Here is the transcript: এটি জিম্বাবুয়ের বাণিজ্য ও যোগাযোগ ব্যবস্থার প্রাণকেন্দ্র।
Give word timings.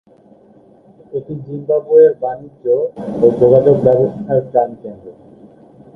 এটি 1.13 1.33
জিম্বাবুয়ের 1.45 2.13
বাণিজ্য 2.21 2.65
ও 3.15 3.25
যোগাযোগ 3.39 3.75
ব্যবস্থার 3.85 4.39
প্রাণকেন্দ্র। 4.51 5.05